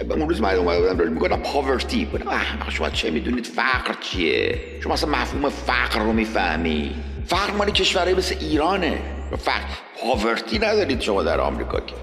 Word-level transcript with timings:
اون 0.00 0.28
روز 0.28 0.40
من 0.40 0.54
اومده 0.54 0.94
بودم 0.94 1.12
می‌گفتم 1.12 1.36
poverty 1.36 2.04
بودم 2.04 2.28
احمق 2.28 2.70
شما 2.70 2.90
چه 2.90 3.10
می‌دونید 3.10 3.46
فقر 3.46 3.94
چیه 4.00 4.60
شما 4.82 4.94
اصلا 4.94 5.10
مفهوم 5.10 5.48
فقر 5.48 6.00
رو 6.00 6.12
می‌فهمی 6.12 6.94
فقر 7.26 7.52
مال 7.52 7.70
کشورهای 7.70 8.14
مثل 8.14 8.36
ایرانه 8.40 8.98
فقر 9.38 9.74
poverty 10.00 10.58
ندارید 10.58 11.00
شما 11.00 11.22
در 11.22 11.40
آمریکا 11.40 11.80
که 11.80 11.94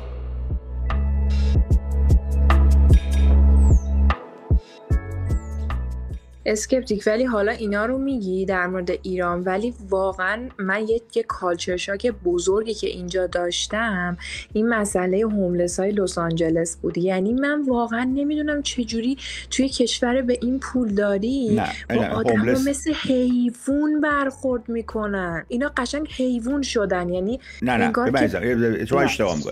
اسکپتیک. 6.45 7.03
ولی 7.07 7.23
حالا 7.23 7.51
اینا 7.51 7.85
رو 7.85 7.97
میگی 7.97 8.45
در 8.45 8.67
مورد 8.67 8.89
ایران. 9.03 9.43
ولی 9.43 9.73
واقعا 9.89 10.49
من 10.57 10.87
یه, 10.87 11.01
یه 11.15 11.23
culture 11.23 11.77
shock 11.77 12.13
بزرگی 12.25 12.73
که 12.73 12.87
اینجا 12.87 13.27
داشتم 13.27 14.17
این 14.53 14.69
مسئله 14.69 15.19
هوملس 15.19 15.79
های 15.79 15.91
لس 15.91 16.17
آنجلس 16.17 16.77
بود. 16.77 16.97
یعنی 16.97 17.33
من 17.33 17.61
واقعا 17.67 18.03
نمی‌دونم 18.03 18.61
چجوری 18.61 19.17
توی 19.51 19.69
کشور 19.69 20.21
به 20.21 20.37
این 20.41 20.59
پول 20.59 20.95
داری؟ 20.95 21.61
با 21.89 22.05
آدم 22.05 22.41
مثل 22.41 22.93
حیوان 22.93 24.01
برخورد 24.01 24.69
می‌کنن. 24.69 25.45
اینا 25.47 25.71
قشنگ 25.77 26.07
حیوان 26.07 26.61
شدن. 26.61 27.09
یعنی 27.09 27.39
نه 27.61 27.77
نه 27.77 27.91
که... 27.93 28.23
اشتباه 28.81 29.03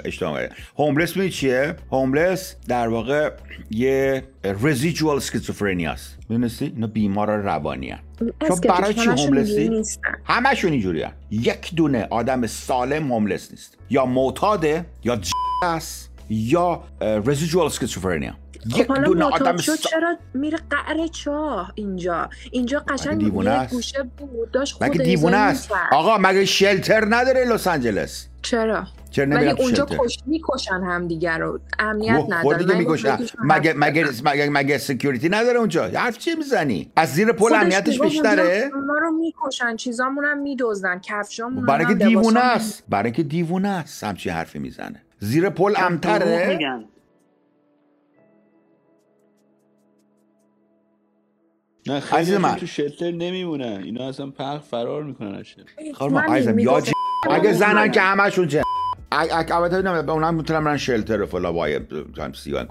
اشتباه 0.05 0.39
هوملس 0.77 1.17
می 1.17 1.29
چیه؟ 1.29 1.75
هوملس 1.91 2.55
در 2.67 2.87
واقع 2.87 3.31
یه 3.71 4.23
رزیجوال 4.43 5.17
اسکیزوفرنیا 5.17 5.91
است. 5.91 6.17
می‌دونستی؟ 6.29 6.65
اینا 6.65 6.87
بیمار 6.87 7.37
روانی 7.37 7.95
شما 8.47 8.55
برای 8.55 8.93
چی 8.93 9.07
هوملسی 9.07 9.83
همشون 10.25 10.71
اینجوری 10.71 11.05
یک 11.31 11.75
دونه 11.75 12.07
آدم 12.09 12.47
سالم 12.47 13.11
هوملس 13.11 13.51
نیست. 13.51 13.77
یا 13.89 14.05
معتاده 14.05 14.85
یا 15.03 15.19
است 15.63 16.11
یا 16.29 16.83
رزیجوال 17.01 17.65
اسکیزوفرنیا 17.65 18.33
یک 18.65 18.87
خب 18.87 19.03
دونه 19.03 19.25
آدم 19.25 19.57
شد 19.57 19.75
چرا 19.75 20.17
میره 20.33 20.57
قعر 20.69 21.07
چاه 21.07 21.71
اینجا؟ 21.75 22.29
اینجا 22.51 22.79
قشنگ 22.79 23.19
دیوونه 23.19 23.67
گوشه 23.67 24.03
بود 24.17 24.51
داشت 24.51 24.83
مگه 24.83 25.03
دیوونه 25.03 25.37
است؟ 25.37 25.71
آقا 25.91 26.17
مگه 26.17 26.45
شلتر 26.45 27.05
نداره 27.09 27.45
لس 27.45 27.67
آنجلس؟ 27.67 28.27
چرا؟ 28.41 28.87
ولی 29.17 29.49
اونجا 29.49 29.85
کش 29.85 30.19
می‌کشن 30.25 30.81
هم 30.83 31.07
دیگر 31.07 31.37
رو. 31.37 31.59
امنیت 31.79 32.25
نداره. 32.29 32.57
دیگه 32.57 32.77
می‌کشن. 32.77 33.17
مگه 33.43 33.73
مگه 33.77 34.05
مگه 34.23 34.49
مگه 34.49 34.77
سکیوریتی 34.77 35.29
نداره 35.29 35.59
اونجا؟ 35.59 35.83
حرف 35.83 36.17
چی 36.17 36.35
می‌زنی؟ 36.35 36.91
از 36.95 37.13
زیر 37.13 37.31
پل 37.31 37.53
امنیتش 37.53 38.01
بیشتره؟ 38.01 38.71
ما 38.87 38.97
رو 38.97 39.11
می‌کشن. 39.11 39.75
چیزامون 39.75 40.25
هم 40.25 40.41
میدزدن. 40.41 40.99
کفشامون 40.99 41.65
برای 41.65 41.85
که 41.85 41.93
دیوونه 41.93 42.39
است. 42.39 42.83
برای 42.89 43.11
که 43.11 43.23
دیوونه 43.23 43.69
است. 43.69 44.03
همچی 44.03 44.29
حرفی 44.29 44.59
می‌زنه. 44.59 45.01
زیر 45.19 45.49
پل 45.49 45.73
امتره؟ 45.77 46.59
نه 51.87 51.99
خیلی 51.99 52.37
من. 52.37 52.55
تو 52.55 52.65
شلتر 52.65 53.11
نمیمونن. 53.11 53.81
اینا 53.83 54.09
اصلا 54.09 54.29
پرخ 54.29 54.61
فرار 54.61 55.03
می‌کنن 55.03 55.35
از 55.35 55.45
شلتر 55.45 55.93
خب 55.93 56.17
عزیزم 56.17 56.59
یا 56.59 56.81
اگه 57.31 57.53
زنن 57.53 57.91
که 57.91 58.01
همشون 58.01 58.47
چه؟ 58.47 58.63
البته 59.11 59.81
به 60.01 60.11
اونم 60.11 60.33
می‌تونم 60.33 60.63
برن 60.63 60.77
شلتر 60.77 61.25
فلا 61.25 61.53
وای 61.53 61.79
سیوان 62.35 62.67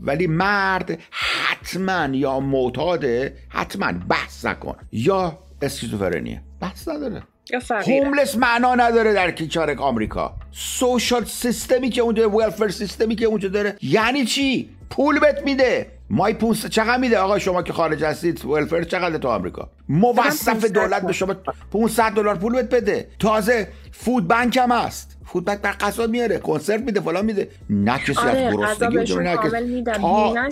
ولی 0.00 0.26
مرد 0.26 0.98
حتما 1.10 2.08
یا 2.12 2.40
معتاده 2.40 3.36
حتما 3.48 3.92
بحث 4.08 4.44
نکن. 4.44 4.76
یا 4.92 5.38
اسکیزوفرنیه. 5.62 6.42
بحث 6.60 6.88
نداره. 6.88 7.22
هوملس 7.70 8.36
معنا 8.36 8.74
نداره 8.74 9.12
در 9.12 9.30
کیچارک 9.30 9.80
آمریکا. 9.80 10.34
سوشال 10.52 11.24
سیستمی 11.24 11.90
که 11.90 12.02
اونجا 12.02 12.30
ولفر 12.30 12.68
سیستمی 12.68 13.16
که 13.16 13.26
اونجا 13.26 13.48
داره. 13.48 13.76
یعنی 13.82 14.24
چی؟ 14.24 14.70
پول 14.90 15.18
بهت 15.20 15.42
میده. 15.44 15.86
مای 16.10 16.34
500 16.34 16.68
چقدر 16.68 16.96
میده؟ 16.96 17.18
آقا 17.18 17.38
شما 17.38 17.62
که 17.62 17.72
خارج 17.72 18.04
هستید 18.04 18.44
ولفر 18.44 18.82
چقدر 18.82 19.18
تو 19.18 19.28
آمریکا؟ 19.28 19.70
موظف 19.88 20.64
دولت 20.64 21.02
به 21.02 21.12
شما 21.12 21.34
500 21.72 22.12
دلار 22.12 22.34
پول 22.34 22.52
بهت 22.52 22.74
بده. 22.74 23.08
تازه 23.18 23.68
فود 23.92 24.28
بانک 24.28 24.56
هم 24.56 24.72
هست. 24.72 25.16
فود 25.24 25.44
بانک 25.44 25.60
بر 25.60 25.74
قصاد 25.80 26.10
میاره. 26.10 26.38
کنسرت 26.38 26.80
میده 26.80 27.00
فلان 27.00 27.24
میده. 27.24 27.48
نه 27.70 27.98
کسی 27.98 28.18
آره 28.18 28.68
از 28.68 28.78
گرسنگی 28.78 29.82
نه 29.82 30.48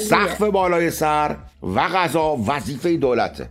سقف 0.00 0.42
بالای 0.42 0.90
سر 0.90 1.36
و 1.62 1.80
غذا 1.80 2.36
وظیفه 2.46 2.96
دولته. 2.96 3.48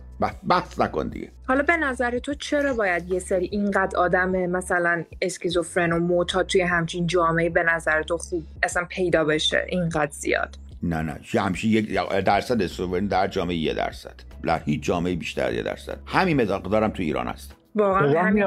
بحث 0.48 0.80
نکن 0.80 1.08
دیگه. 1.08 1.28
حالا 1.48 1.62
به 1.62 1.76
نظر 1.76 2.18
تو 2.18 2.34
چرا 2.34 2.74
باید 2.74 3.10
یه 3.10 3.18
سری 3.18 3.48
اینقدر 3.52 3.98
آدم 3.98 4.30
مثلا 4.30 5.04
اسکیزوفرن 5.22 5.92
و 5.92 5.98
معتاد 5.98 6.46
توی 6.46 6.60
همچین 6.60 7.06
جامعه 7.06 7.50
به 7.50 7.62
نظر 7.62 8.02
تو 8.02 8.18
خوب 8.18 8.44
اصلا 8.62 8.84
پیدا 8.84 9.24
بشه 9.24 9.66
اینقدر 9.68 10.10
زیاد؟ 10.10 10.56
نه 10.84 11.02
نه 11.02 11.20
همشه 11.34 11.68
یک 11.68 11.98
درصد 12.24 12.62
استروبرین 12.62 13.06
در 13.06 13.26
جامعه 13.26 13.56
یه 13.56 13.74
درصد. 13.74 14.14
در 14.42 14.60
هیچ 14.64 14.82
جامعه 14.82 15.14
بیشتر 15.14 15.54
یه 15.54 15.62
درصد. 15.62 15.98
همین 16.06 16.42
مقدارم 16.42 16.90
تو 16.90 17.02
ایران 17.02 17.26
هست. 17.26 17.54
واقعا 17.74 18.22
همین 18.22 18.44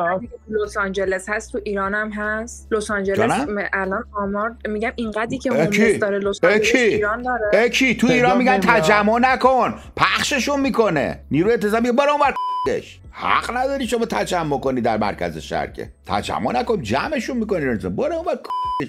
لس 0.50 0.78
آنجلس 0.78 1.30
هست 1.30 1.52
تو 1.52 1.60
ایران 1.64 1.94
هم 1.94 2.10
هست. 2.12 2.68
لس 2.72 2.92
آنجلس 2.92 3.48
الان 3.74 4.04
آمار 4.14 4.56
میگم 4.70 4.92
اینقدری 4.96 5.38
که 5.38 5.52
هوملس 5.52 6.00
داره 6.00 6.20
لس 6.20 6.44
آنجلس 6.44 6.76
ایران 6.76 7.22
داره. 7.22 7.50
اکی 7.54 7.96
تو 7.96 8.08
ایران 8.08 8.38
میگن 8.38 8.60
تجمع 8.60 9.20
نکن. 9.20 9.74
پخششون 9.96 10.60
می‌کنه. 10.60 11.20
نیروی 11.32 11.54
انتظامی 11.54 11.92
برو 11.92 12.12
اونور 12.12 12.34
حق 13.12 13.58
نداری 13.58 13.88
شما 13.88 14.06
تجمع 14.06 14.60
کنی 14.60 14.82
در 14.82 14.98
مرکز 14.98 15.38
شهر 15.38 15.68
که. 15.68 15.90
تجمع 16.06 16.52
نکن 16.52 16.82
جمعشون 16.82 17.38
می‌کنی. 17.38 17.66
برو 17.76 18.14
اونور 18.14 18.36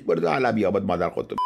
برو 0.07 0.21
تو 0.21 0.29
علبی 0.29 0.65
آباد 0.65 0.85
مادر 0.85 1.09
خودتو. 1.09 1.37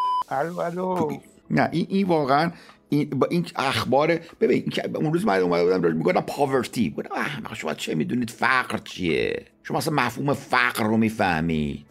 نه 1.53 1.69
این 1.73 1.87
این 1.89 2.07
واقعا 2.07 2.51
این 2.89 3.11
با 3.11 3.27
این 3.27 3.47
اخبار 3.57 4.21
ببین 4.41 4.73
اون 4.95 5.13
روز 5.13 5.27
من 5.27 5.39
اومده 5.39 5.65
بودم 5.65 5.97
می‌گفتم 5.97 6.21
پاورتی 6.21 6.91
بودم 6.91 7.11
شما 7.55 7.75
چه 7.75 7.95
می‌دونید 7.95 8.31
فقر 8.31 8.79
چیه؟ 8.79 9.45
شما 9.63 9.79
اصلا 9.79 9.95
مفهوم 9.95 10.35
فقر 10.35 10.85
رو 10.85 10.97
می‌فهمید. 10.97 11.87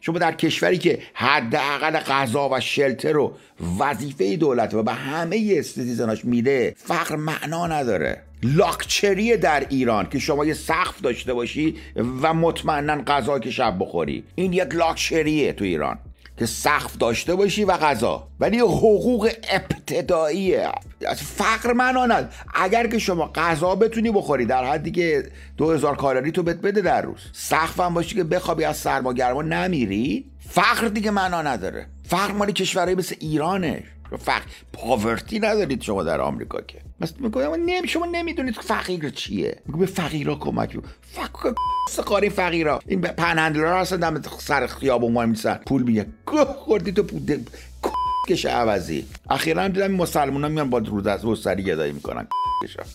شما 0.00 0.18
در 0.18 0.32
کشوری 0.32 0.78
که 0.78 1.02
حداقل 1.14 1.98
غذا 1.98 2.48
و 2.52 2.60
شلتر 2.60 3.12
رو 3.12 3.36
وظیفه 3.78 4.36
دولت 4.36 4.74
و 4.74 4.82
به 4.82 4.92
همه 4.92 5.54
استیزناش 5.58 6.24
میده 6.24 6.74
فقر 6.76 7.16
معنا 7.16 7.66
نداره. 7.66 8.27
لاکچریه 8.42 9.36
در 9.36 9.66
ایران 9.68 10.08
که 10.08 10.18
شما 10.18 10.44
یه 10.44 10.54
سقف 10.54 11.00
داشته 11.00 11.34
باشی 11.34 11.76
و 12.22 12.34
مطمئنا 12.34 13.02
غذا 13.06 13.38
که 13.38 13.50
شب 13.50 13.76
بخوری. 13.80 14.24
این 14.34 14.52
یک 14.52 14.74
لاکچریه 14.74 15.52
تو 15.52 15.64
ایران 15.64 15.98
که 16.38 16.46
سقف 16.46 16.96
داشته 16.96 17.34
باشی 17.34 17.64
و 17.64 17.72
غذا. 17.72 18.28
ولی 18.40 18.58
حقوق 18.58 19.30
ابتداییه. 19.50 20.68
فقر 21.16 21.72
معنا 21.72 22.24
اگر 22.54 22.86
که 22.86 22.98
شما 22.98 23.30
غذا 23.34 23.74
بتونی 23.74 24.10
بخوری 24.10 24.44
در 24.44 24.64
حدی 24.64 24.90
که 24.90 25.24
2000 25.56 25.96
کالری 25.96 26.32
تو 26.32 26.42
بت 26.42 26.56
بده 26.56 26.80
در 26.80 27.02
روز. 27.02 27.20
سقف 27.32 27.80
هم 27.80 27.94
باشی 27.94 28.14
که 28.14 28.24
بخوابی 28.24 28.64
از 28.64 28.76
سرما 28.76 29.12
گرما 29.12 29.42
نمیری 29.42 30.24
فقر 30.48 30.88
دیگه 30.88 31.10
معنا 31.10 31.42
نداره. 31.42 31.86
فقر 32.08 32.32
مال 32.32 32.52
کشورهای 32.52 32.94
مثل 32.94 33.14
ایرانه. 33.20 33.82
فقر. 34.16 34.42
پاورتی 34.72 35.38
ندارید 35.38 35.82
شما 35.82 36.02
در 36.02 36.20
آمریکا 36.20 36.60
که. 36.60 36.78
مثلا 37.00 37.18
میگم 37.20 37.64
نمی 37.66 37.88
شما 37.88 38.06
نمی‌دونید 38.06 38.54
فقیر 38.54 39.10
چیه. 39.10 39.62
میگم 39.66 39.80
به 39.80 39.86
فقیرا 39.86 40.34
کمک 40.34 40.78
فقر 41.02 41.52
قاری 42.02 42.30
فقیرا. 42.30 42.80
این 42.86 43.00
پنهندلار 43.00 43.80
هستن 43.80 43.96
دم 43.96 44.22
سر 44.38 44.66
خیابون 44.66 45.12
ما 45.12 45.26
میسن. 45.26 45.60
پول 45.66 45.82
میگه. 45.82 46.06
خوردی 46.64 46.92
تو 46.92 47.02
پول 47.02 47.44
کش 48.28 48.46
عوضی. 48.46 49.06
اخیرا 49.30 49.68
دیدم 49.68 49.90
مسلمان 49.90 50.42
ها 50.42 50.48
میان 50.48 50.70
با 50.70 50.78
رود 50.78 51.08
از 51.08 51.20
سری 51.42 51.62
گدایی 51.62 51.92
می‌کنن. 51.92 52.26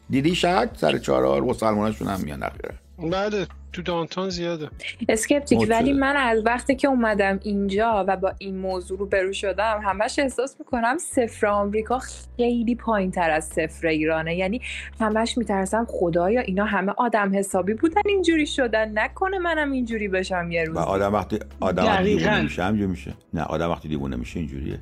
دیدی 0.09 0.35
شک 0.35 0.69
سر 0.78 0.97
چهار 0.97 1.41
مسلماناشون 1.41 2.07
هم 2.07 2.19
میان 2.22 2.44
اخیرا. 2.44 2.72
بله. 3.12 3.47
تو 3.73 3.81
دانتان 3.81 4.29
زیاده. 4.29 4.69
اسکپتیک 5.09 5.66
ولی 5.69 5.94
من 5.94 6.15
از 6.15 6.45
وقتی 6.45 6.75
که 6.75 6.88
اومدم 6.88 7.39
اینجا 7.44 8.06
و 8.07 8.18
با 8.18 8.33
این 8.38 8.57
موضوع 8.57 9.00
رو 9.00 9.06
برو 9.06 9.33
شدم 9.33 9.81
همش 9.83 10.19
احساس 10.19 10.56
می‌کنم 10.59 10.97
صفر 10.97 11.47
آمریکا 11.47 12.00
خیلی 12.38 12.75
پایین 12.75 13.12
تر 13.12 13.31
از 13.31 13.45
صفر 13.45 13.88
ایرانه. 13.88 14.36
یعنی 14.36 14.62
همش 15.00 15.38
میترسم 15.38 15.86
خدایا 15.89 16.42
اینا 16.42 16.65
همه 16.65 16.94
آدم 16.97 17.36
حسابی 17.36 17.74
بودن 17.74 18.01
اینجوری 18.06 18.45
شدن. 18.45 19.00
نکنه 19.00 19.39
منم 19.39 19.71
اینجوری 19.71 20.07
بشم 20.07 20.51
یه 20.51 20.63
روز 20.63 20.77
آدم 20.77 21.13
وقتی 21.13 21.39
آدم 21.59 21.86
وقتی 21.86 22.03
دیوونه 22.03 22.42
میشه 22.42 22.63
همجور 22.63 22.88
میشه. 22.88 23.13
نه 23.33 23.42
آدم 23.42 23.69
وقتی 23.69 23.88
دیوونه 23.88 24.15
میشه 24.15 24.39
اینجوریه. 24.39 24.80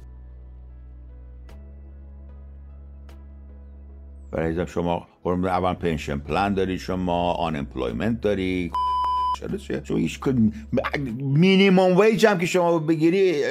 برای 4.31 4.67
شما 4.67 5.07
اول 5.25 5.73
pension 5.73 6.17
plan 6.17 6.53
داری 6.53 6.79
شما 6.79 7.33
unemployment 7.33 8.21
داری 8.21 8.71
شما 9.83 9.97
هیچ 9.97 10.19
minimum 11.19 11.97
wage 11.97 12.25
هم 12.25 12.37
که 12.37 12.45
شما 12.45 12.79
بگیری 12.79 13.43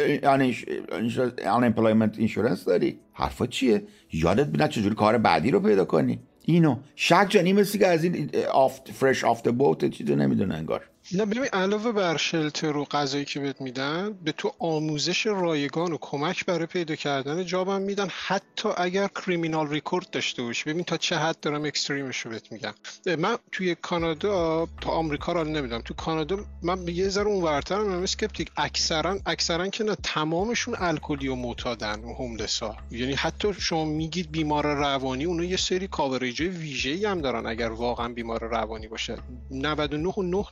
unemployment 1.47 2.19
insurance 2.19 2.64
داری. 2.64 2.98
حرفا 3.12 3.46
چیه؟ 3.46 3.82
یادت 4.12 4.46
بیند 4.46 4.69
چجوری 4.69 4.94
کار 4.94 5.19
بعدی 5.19 5.50
رو 5.50 5.60
پیدا 5.60 5.84
کنی. 5.84 6.19
اینو. 6.44 6.76
شک 6.96 7.26
جانی 7.28 7.52
مثل 7.52 7.78
که 7.78 7.87
از 7.87 8.04
این 8.04 8.31
آفت 8.52 8.90
fresh 8.93 9.25
off 9.25 9.37
the 9.37 9.49
boat 9.49 9.91
چیزو 9.90 10.14
نمی‌دونه 10.14 10.54
انگار. 10.54 10.82
نه 11.12 11.25
ببین 11.25 11.45
علاوه 11.45 11.93
بر 11.93 12.17
shelter 12.17 12.76
و 12.77 12.85
غذایی 12.85 13.25
که 13.25 13.41
بهت 13.41 13.61
میدن 13.61 14.12
به 14.12 14.33
تو 14.33 14.53
آموزش 14.59 15.27
رایگان 15.27 15.93
و 15.93 15.99
کمک 16.01 16.47
برای 16.47 16.67
پیدا 16.67 16.95
کردن 16.95 17.45
job 17.44 17.73
م 17.73 17.82
میدن 17.83 18.09
حتی 18.27 18.69
اگر 18.77 19.09
criminal 19.08 19.69
record 19.69 20.11
داشته 20.11 20.43
باشی. 20.43 20.71
ببین 20.71 20.85
تا 20.85 20.97
چه 20.97 21.17
حد 21.17 21.41
دارم 21.41 21.65
extreme 21.64 22.06
ش 22.06 22.19
رو 22.19 22.31
بهت 22.31 22.53
میگم. 22.53 22.75
من 23.19 23.39
توی 23.53 23.75
کانادا 23.75 24.69
تا 24.81 24.91
آمریکا 24.91 25.33
رو 25.33 25.45
نمیدم 25.45 25.81
تو 25.81 25.95
کانادا 25.95 26.39
من 26.62 26.89
یه 26.89 27.09
ذره 27.09 27.27
اونورترم 27.27 27.87
من 27.87 28.03
اسکپتیک. 28.03 28.51
اکثرا 28.57 29.19
اکثرا 29.27 29.69
که 29.69 29.85
نه 29.85 29.97
تمامشون 30.03 30.77
الکلی 30.79 31.29
و 31.29 31.35
معتادن 31.35 32.05
homeless 32.05 32.69
ا 32.69 32.76
یعنی 32.91 33.15
حتی 33.15 33.55
شما 33.55 33.85
میگید 33.85 34.33
بیمار 34.33 34.67
روانی 34.67 35.25
اونو 35.25 35.45
یه 35.45 35.57
سری 35.57 35.89
coverage 35.88 36.41
ویژه‌ای 36.41 37.07
هم 37.07 37.21
دارن 37.21 37.47
اگر 37.47 37.71
واقعا 37.71 38.09
بیمار 38.09 38.45
روانی 38.45 38.89
باشه. 38.89 39.19
99 39.51 40.09
و 40.09 40.23
9 40.23 40.45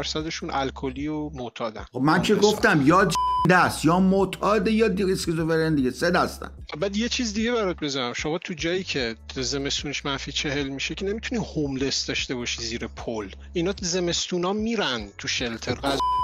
درصدشون 0.00 0.50
الکلی 0.52 1.08
و 1.08 1.30
معتادن. 1.30 1.84
خب 1.92 2.00
من 2.00 2.22
که 2.22 2.34
گفتم 2.34 2.82
یا 2.84 3.08
دست 3.50 3.84
یا 3.84 4.00
معتاده 4.00 4.72
یا 4.72 4.86
اسکیزوفرن 4.86 5.74
دیگه 5.74 5.90
سه 5.90 6.10
دستن. 6.10 6.50
بعد 6.80 6.96
یه 6.96 7.08
چیز 7.08 7.34
دیگه 7.34 7.52
برات 7.52 7.76
بزنم. 7.80 8.12
شما 8.12 8.38
تو 8.38 8.54
جایی 8.54 8.84
که 8.84 9.16
زمستونش 9.34 10.04
منفی 10.04 10.32
چهل 10.32 10.68
میشه 10.68 10.94
که 10.94 11.04
نمی‌تونی 11.04 11.44
homeless 11.54 12.06
داشته 12.06 12.34
باشی 12.34 12.62
زیر 12.62 12.86
پل. 12.86 13.28
اینا 13.52 13.74
زمستونا 13.80 14.52
میرن 14.52 15.08
تو 15.18 15.28
shelter. 15.28 15.78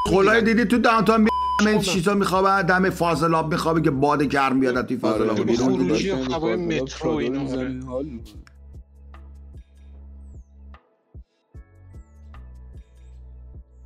خلای 0.06 0.42
دیدی 0.42 0.64
تو 0.64 0.78
دانتان 0.78 1.20
می 1.20 1.28
همه 1.60 1.78
چیزا 1.78 2.14
میخوابه 2.14 2.62
دم 2.62 2.90
فاضلاب 2.90 3.52
میخوابه 3.52 3.80
که 3.82 3.90
باد 3.90 4.22
گرم 4.22 4.60
بیاد 4.60 4.86
توی 4.86 4.96
فاضلاب 4.96 5.46
بیرون 5.46 5.76
خروجی 5.76 6.10
هوای 6.10 6.56
مترو 6.56 7.10
اینا 7.10 7.46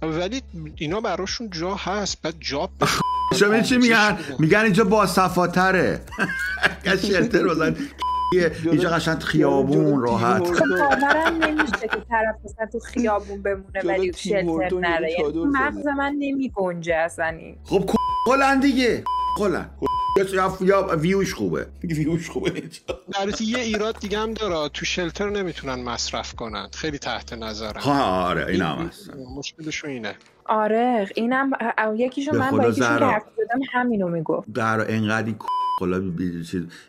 ولی 0.02 0.42
اینا 0.76 1.00
براشون 1.00 1.50
جا 1.50 1.74
هست 1.74 2.22
بعد 2.22 2.34
جا 2.40 2.70
شما 3.38 3.60
چی 3.60 3.76
میگن؟ 3.76 4.18
میگن 4.38 4.58
اینجا 4.58 4.84
با 4.84 5.06
صفاتره. 5.06 6.00
شلتر 7.02 7.48
بزن 7.48 7.76
اینجا 8.64 8.90
قشنگ 8.90 9.18
خیابون 9.18 10.02
راحت. 10.02 10.46
خب 10.46 10.64
باورم 10.68 11.36
نمیشه 11.42 11.88
که 11.92 12.02
طرف 12.08 12.34
مثلا 12.44 12.66
تو 12.72 12.78
خیابون 12.78 13.42
بمونه 13.42 13.80
ولی 13.84 14.12
شلتر 14.12 14.78
نره. 14.78 15.12
یعنی 15.12 15.44
مغز 15.44 15.86
من 15.86 16.14
نمی 16.18 16.52
گنجه 16.54 16.94
اصلا 16.94 17.26
این. 17.26 17.56
خب 17.64 17.90
کلن 18.26 18.60
دیگه. 18.60 19.04
کلن 19.36 19.70
یا 20.60 20.96
ویوش 20.96 21.34
خوبه. 21.34 21.66
ویوش 21.84 22.30
خوبه 22.30 22.50
در 23.12 23.42
یه 23.42 23.58
ایراد 23.58 23.98
دیگه 23.98 24.18
هم 24.18 24.34
داره. 24.34 24.68
تو 24.68 24.84
شلتر 24.84 25.30
نمی‌تونن 25.30 25.82
مصرف 25.82 26.34
کنن. 26.34 26.68
خیلی 26.74 26.98
تحت 26.98 27.32
نظرن. 27.32 27.80
ها 27.80 28.26
آره 28.28 28.46
این 28.46 28.62
هم 28.62 28.78
هست 28.78 29.10
مشکلشون 29.36 29.90
اینه. 29.90 30.14
آره 30.44 31.08
اینم 31.14 31.50
یکیشون 31.96 32.36
من 32.36 32.50
با 32.50 32.68
یکیشون 32.68 32.98
که 32.98 33.04
حرف 33.04 33.22
زدم 33.36 33.60
همینو 33.72 34.08
می‌گفت. 34.08 34.52
در 34.52 34.94
انقدی 34.94 35.36
کلا 35.80 36.00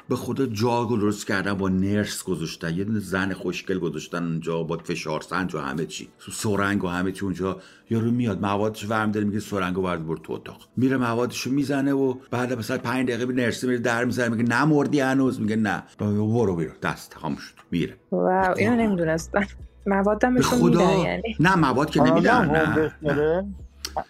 به 0.10 0.16
خدا 0.16 0.46
جا 0.46 0.86
درست 0.86 1.28
کردن 1.28 1.54
با 1.54 1.70
نرس 1.70 2.24
گذاشتن 2.24 2.76
یه 2.76 2.86
زن 3.00 3.34
خوشگل 3.34 3.80
گذاشتن 3.80 4.24
اونجا 4.24 4.64
با 4.64 4.78
فشار 4.78 5.22
سنج 5.22 5.56
و 5.56 5.60
همه 5.60 5.86
چی. 5.86 6.10
سرنگ 6.32 6.84
و 6.84 6.88
همه 6.88 7.12
چی 7.12 7.26
اونجا. 7.26 7.60
یارو 7.90 8.12
میاد 8.12 8.42
موادش 8.42 8.90
ورم 8.90 9.12
داره 9.12 9.26
میگه 9.26 9.40
سرنگو 9.40 9.82
برد 9.82 10.08
برد 10.08 10.22
تو 10.22 10.34
اتاق. 10.34 10.58
میره 10.78 10.98
موادشو 10.98 11.52
می‌زنه 11.52 11.94
و 11.94 12.16
بعد 12.32 12.54
مثلا 12.54 12.78
5 12.78 13.08
دقیقه 13.08 13.26
به 13.26 13.34
نرس 13.34 13.64
میره 13.64 13.78
در 13.78 14.06
می‌زنه 14.06 14.36
میگه 14.36 14.50
نمردی 14.50 15.00
هنوز؟ 15.00 15.42
میگه 15.42 15.56
نه. 15.56 15.84
برو 16.00 16.56
بیرو 16.56 16.72
دست 16.84 17.12
تمام 17.12 17.36
شد. 17.36 17.54
میره. 17.72 17.98
واو 18.12 18.58
اینو 18.58 18.76
نمی‌دونستم. 18.76 19.48
موادم 19.86 20.34
بهشون 20.34 20.60
میدن 20.60 20.98
یعنی. 20.98 21.36
نه 21.40 21.56
مواد 21.56 21.90
که 21.90 22.02
نمیدن 22.02 22.52
نه 22.52 22.94
نه. 23.02 23.54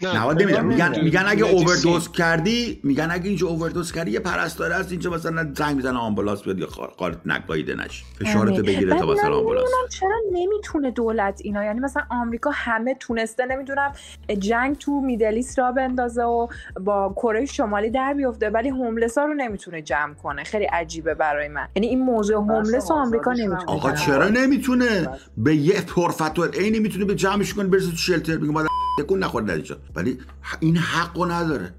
نمی‌دونم. 0.02 0.66
میگن 0.66 1.02
میگن 1.04 1.24
اگه 1.28 1.46
اووردوز 1.46 2.12
کردی 2.12 2.80
میگن 2.84 3.08
اگه 3.12 3.28
اینجا 3.28 3.48
اووردوز 3.48 3.92
کردی 3.92 4.12
یه 4.12 4.20
پرستاره 4.20 4.76
هست 4.76 4.92
اینجا 4.92 5.10
مثلا 5.10 5.54
زنگ 5.56 5.76
می‌زنه 5.76 6.00
آمبولانس 6.00 6.44
بیاد 6.44 6.60
یا 6.60 6.68
قالت 6.98 7.18
نگاییده 7.26 7.76
نش 7.76 8.04
فشارت 8.20 8.60
بگیره 8.60 9.00
تا 9.00 9.06
مثلا 9.06 9.38
آمبولانس 9.38 9.70
چرا 9.90 10.16
نمی‌تونه 10.32 10.92
دولت 10.92 11.42
اینا 11.44 11.64
یعنی 11.64 11.80
مثلا 11.80 12.04
آمریکا 12.10 12.52
همه 12.54 12.96
تونسته 13.00 13.46
نمی‌دونم 13.46 13.94
جنگ 14.40 14.78
تو 14.78 15.02
میدلیس 15.02 15.60
را 15.60 15.72
بندازه 15.72 16.24
و 16.24 16.48
با 16.80 17.14
کره 17.16 17.46
شمالی 17.46 17.90
در 17.90 18.14
بیفته 18.14 18.50
ولی 18.50 18.70
هوملس 18.70 19.18
ها 19.18 19.26
رو 19.26 19.34
نمی‌تونه 19.34 19.82
جمع 19.82 20.14
کنه. 20.14 20.44
خیلی 20.44 20.66
عجیبه 20.66 21.14
برای 21.14 21.48
من. 21.48 21.68
یعنی 21.76 21.88
این 21.88 22.00
موضوع 22.00 22.38
هوملس 22.38 22.92
آمریکا 22.92 23.34
نمی‌تونه 23.34 23.66
آقا 23.66 23.92
چرا 23.92 24.28
نمی‌تونه؟ 24.28 25.10
به 25.38 25.56
یه 25.56 25.82
پرفتور 25.82 26.50
عینی 26.50 26.80
می‌تونه 26.80 27.06
به 27.06 27.16
جمعش 27.16 27.54
کنه 27.54 27.68
برسه 27.68 27.90
تو 27.92 27.98
شلتر 27.98 28.38
بگه 28.38 28.52
تکون 29.00 29.20
نخورد 29.24 29.46
در 29.46 29.78
ولی 29.96 30.20
این 30.60 30.78
حقو 30.78 31.26
نداره. 31.26 31.74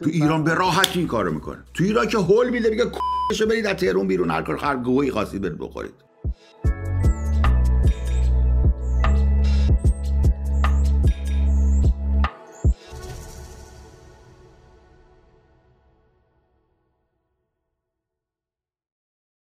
تو 0.00 0.10
ایران 0.10 0.44
به 0.44 0.54
راحتی 0.54 0.98
این 0.98 1.08
کارو 1.08 1.32
می‌کنه. 1.32 1.58
تو 1.74 1.84
ایران 1.84 2.08
که 2.08 2.18
هول 2.18 2.50
میده 2.50 2.70
میگه 2.70 2.84
کشو 3.30 3.46
برید 3.46 3.66
از 3.66 3.76
تهرون 3.76 4.06
بیرون 4.06 4.30
هر 4.30 4.42
کار 4.42 4.56
خرگوهی 4.56 5.10
خواستید 5.10 5.42
برید 5.42 5.58
بخورید. 5.58 5.94